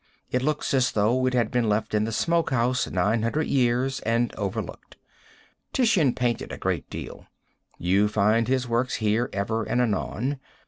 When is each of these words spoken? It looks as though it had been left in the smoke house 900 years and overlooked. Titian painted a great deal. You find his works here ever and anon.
It 0.31 0.41
looks 0.41 0.73
as 0.73 0.93
though 0.93 1.27
it 1.27 1.35
had 1.35 1.51
been 1.51 1.69
left 1.69 1.93
in 1.93 2.05
the 2.05 2.11
smoke 2.11 2.49
house 2.49 2.89
900 2.89 3.45
years 3.45 3.99
and 3.99 4.33
overlooked. 4.33 4.97
Titian 5.73 6.15
painted 6.15 6.51
a 6.51 6.57
great 6.57 6.89
deal. 6.89 7.27
You 7.77 8.07
find 8.07 8.47
his 8.47 8.67
works 8.67 8.95
here 8.95 9.29
ever 9.31 9.61
and 9.61 9.79
anon. 9.79 10.39